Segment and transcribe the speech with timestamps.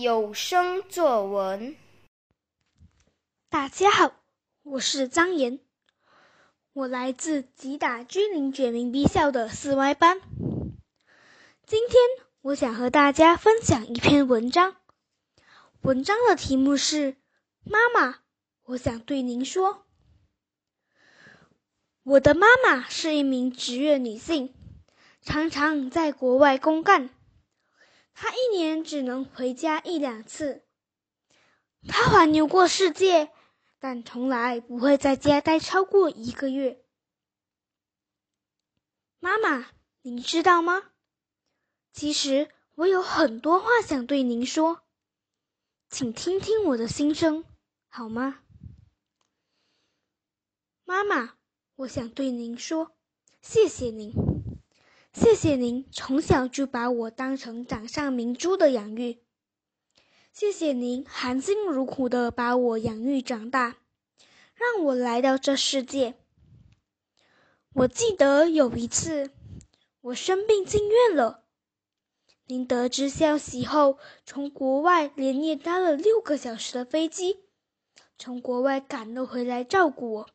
[0.00, 1.76] 有声作文。
[3.50, 4.14] 大家好，
[4.62, 5.60] 我是张岩，
[6.72, 10.22] 我来自吉打君临觉明 B 校的四 Y 班。
[11.66, 12.00] 今天
[12.40, 14.74] 我想和大家分享一篇文章，
[15.82, 17.12] 文章的题目是
[17.62, 18.20] 《妈妈，
[18.62, 19.74] 我想对您说》。
[22.04, 24.54] 我的妈妈是一名职业女性，
[25.20, 27.10] 常常在国外公干。
[28.12, 30.64] 他一年只能回家一两次。
[31.88, 33.30] 他环游过世界，
[33.78, 36.84] 但从来不会在家待超过一个月。
[39.18, 39.70] 妈妈，
[40.02, 40.90] 您知道吗？
[41.92, 44.82] 其实我有很多话想对您说，
[45.88, 47.44] 请听听我的心声，
[47.88, 48.42] 好吗？
[50.84, 51.36] 妈妈，
[51.76, 52.92] 我想对您说，
[53.40, 54.29] 谢谢您。
[55.12, 59.18] 谢谢您从小就把我当成掌上明珠的养育，
[60.32, 63.78] 谢谢您含辛茹苦的把我养育长大，
[64.54, 66.14] 让我来到这世界。
[67.72, 69.32] 我记得有一次，
[70.00, 71.44] 我生病进院了，
[72.46, 77.40] 您得知消息后，从国外连夜搭了六个小时的飞机，
[78.16, 80.30] 从国外赶了回来照顾我。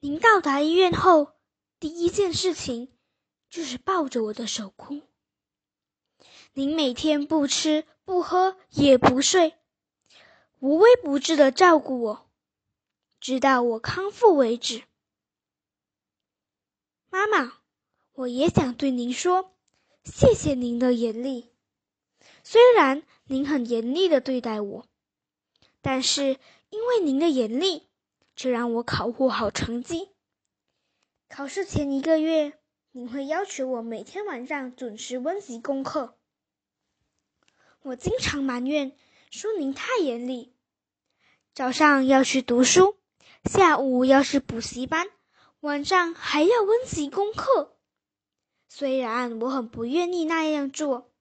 [0.00, 1.32] 您到达医院后，
[1.80, 2.92] 第一件事情。
[3.50, 5.00] 就是抱着我的手哭。
[6.52, 9.54] 您每天不吃不喝也不睡，
[10.58, 12.30] 无微不至的照顾我，
[13.20, 14.82] 直到我康复为止。
[17.10, 17.58] 妈妈，
[18.12, 19.54] 我也想对您说，
[20.04, 21.50] 谢谢您的严厉。
[22.42, 24.86] 虽然您很严厉的对待我，
[25.80, 26.38] 但是
[26.70, 27.88] 因为您的严厉，
[28.34, 30.10] 却让我考获好成绩。
[31.28, 32.57] 考试前一个月。
[32.98, 36.18] 您会要求我每天晚上准时温习功课，
[37.82, 38.90] 我经常埋怨
[39.30, 40.52] 说您太严厉。
[41.54, 42.96] 早上要去读书，
[43.44, 45.06] 下午要是补习班，
[45.60, 47.78] 晚上还要温习功课。
[48.68, 51.12] 虽然我很不愿意那样做，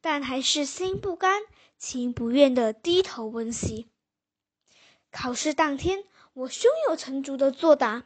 [0.00, 1.42] 但还是心不甘
[1.78, 3.90] 情不愿的低头温习。
[5.10, 8.04] 考试当天，我胸有成竹的作答，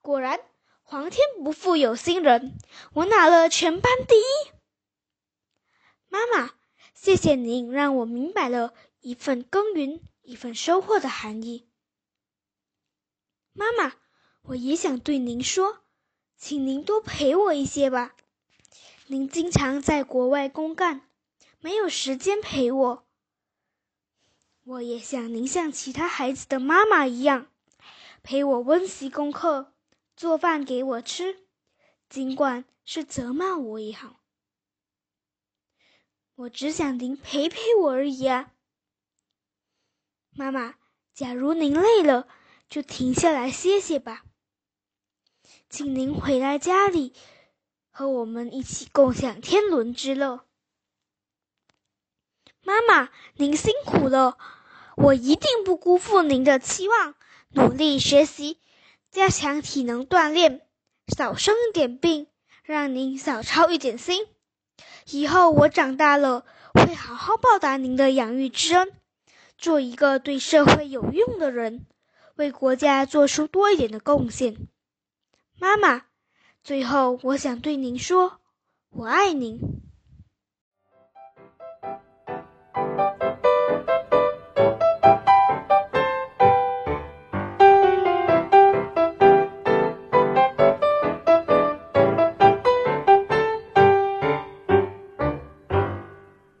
[0.00, 0.38] 果然。
[0.82, 2.58] 皇天不负有心人，
[2.92, 4.52] 我拿了全班第一。
[6.08, 6.52] 妈妈，
[6.92, 11.66] 谢谢您让我明白了一份耕耘一份收获的含义。
[13.54, 13.94] 妈妈，
[14.42, 15.82] 我也想对您说，
[16.36, 18.14] 请您多陪我一些吧。
[19.06, 21.08] 您经常在国外公干，
[21.60, 23.06] 没有时间陪我。
[24.64, 27.48] 我也想您像其他孩子的妈妈一样，
[28.22, 29.72] 陪我温习功课。
[30.16, 31.46] 做饭给我吃，
[32.08, 34.20] 尽管是责骂我也好，
[36.34, 38.52] 我只想您陪陪我而已啊。
[40.30, 40.76] 妈妈，
[41.12, 42.28] 假如您累了，
[42.68, 44.24] 就停下来歇歇吧。
[45.68, 47.14] 请您回来家里，
[47.90, 50.46] 和我们一起共享天伦之乐。
[52.62, 54.38] 妈妈，您辛苦了，
[54.96, 57.14] 我一定不辜负您的期望，
[57.50, 58.58] 努力学习。
[59.12, 60.62] 加强体能锻炼，
[61.14, 62.28] 少生一点病，
[62.64, 64.26] 让您少操一点心。
[65.10, 68.90] 以后我长大了，会好好报答您的养育之恩，
[69.58, 71.84] 做一个对社会有用的人，
[72.36, 74.56] 为国家做出多一点的贡献。
[75.58, 76.06] 妈妈，
[76.64, 78.40] 最后我想对您说，
[78.88, 79.60] 我爱您。